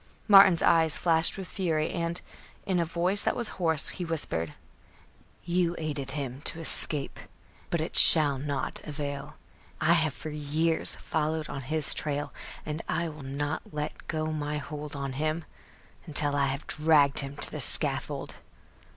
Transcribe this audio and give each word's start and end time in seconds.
Martin's 0.27 0.63
eyes 0.63 0.97
flashed 0.97 1.37
with 1.37 1.47
fury 1.47 1.91
and, 1.91 2.21
in 2.65 2.79
a 2.79 2.85
voice 2.85 3.23
that 3.23 3.35
was 3.35 3.49
hoarse, 3.49 3.89
he 3.89 4.03
whispered: 4.03 4.55
"You 5.43 5.75
aided 5.77 6.09
him 6.17 6.41
to 6.45 6.59
escape; 6.59 7.19
but 7.69 7.81
it 7.81 7.95
shall 7.95 8.39
not 8.39 8.81
avail. 8.83 9.35
I 9.79 9.93
have 9.93 10.15
for 10.15 10.31
years 10.31 10.95
followed 10.95 11.49
on 11.49 11.61
his 11.61 11.93
trail, 11.93 12.33
and 12.65 12.81
I 12.89 13.09
will 13.09 13.21
not 13.21 13.61
let 13.71 14.07
go 14.07 14.31
my 14.33 14.57
hold 14.57 14.95
on 14.95 15.13
him, 15.13 15.45
until 16.07 16.35
I 16.35 16.47
have 16.47 16.65
dragged 16.65 17.19
him 17.19 17.37
to 17.37 17.51
the 17.51 17.61
scaffold. 17.61 18.37